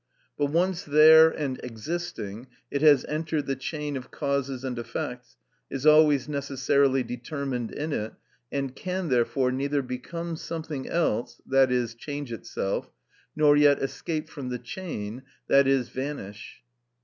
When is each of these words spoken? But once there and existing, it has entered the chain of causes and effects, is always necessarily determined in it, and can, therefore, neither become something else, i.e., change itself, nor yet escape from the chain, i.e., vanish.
But 0.35 0.47
once 0.47 0.81
there 0.83 1.29
and 1.29 1.59
existing, 1.61 2.47
it 2.71 2.81
has 2.81 3.05
entered 3.05 3.45
the 3.45 3.55
chain 3.55 3.95
of 3.95 4.09
causes 4.09 4.63
and 4.63 4.79
effects, 4.79 5.37
is 5.69 5.85
always 5.85 6.27
necessarily 6.27 7.03
determined 7.03 7.69
in 7.71 7.93
it, 7.93 8.13
and 8.51 8.75
can, 8.75 9.09
therefore, 9.09 9.51
neither 9.51 9.83
become 9.83 10.37
something 10.37 10.87
else, 10.89 11.39
i.e., 11.53 11.87
change 11.99 12.31
itself, 12.33 12.89
nor 13.35 13.55
yet 13.55 13.77
escape 13.79 14.27
from 14.27 14.49
the 14.49 14.57
chain, 14.57 15.21
i.e., 15.51 15.83
vanish. 15.83 16.63